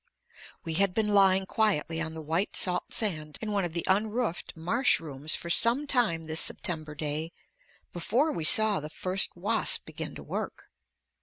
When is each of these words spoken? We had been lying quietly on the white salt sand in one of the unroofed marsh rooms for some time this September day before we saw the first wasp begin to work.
We 0.63 0.73
had 0.73 0.95
been 0.95 1.09
lying 1.09 1.45
quietly 1.45 2.01
on 2.01 2.15
the 2.15 2.23
white 2.23 2.55
salt 2.55 2.91
sand 2.91 3.37
in 3.39 3.51
one 3.51 3.63
of 3.63 3.73
the 3.73 3.85
unroofed 3.87 4.51
marsh 4.55 4.99
rooms 4.99 5.35
for 5.35 5.51
some 5.51 5.85
time 5.85 6.23
this 6.23 6.41
September 6.41 6.95
day 6.95 7.31
before 7.93 8.31
we 8.31 8.43
saw 8.43 8.79
the 8.79 8.89
first 8.89 9.29
wasp 9.35 9.85
begin 9.85 10.15
to 10.15 10.23
work. 10.23 10.71